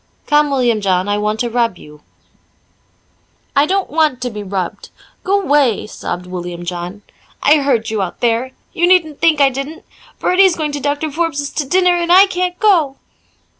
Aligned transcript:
"Come, 0.25 0.49
William 0.49 0.81
John, 0.81 1.07
I 1.07 1.19
want 1.19 1.39
to 1.41 1.49
rub 1.51 1.77
you." 1.77 2.01
"I 3.55 3.67
don't 3.67 3.91
want 3.91 4.19
to 4.23 4.31
be 4.31 4.41
rubbed 4.41 4.89
g'way," 5.23 5.85
sobbed 5.87 6.25
William 6.25 6.65
John. 6.65 7.03
"I 7.43 7.57
heard 7.57 7.91
you 7.91 8.01
out 8.01 8.19
there 8.19 8.53
you 8.73 8.87
needn't 8.87 9.21
think 9.21 9.39
I 9.39 9.49
didn't. 9.49 9.85
Bertie's 10.19 10.55
going 10.55 10.71
to 10.71 10.79
Doctor 10.79 11.11
Forbes's 11.11 11.51
to 11.51 11.67
dinner 11.69 11.93
and 11.95 12.11
I 12.11 12.25
can't 12.25 12.57
go." 12.59 12.95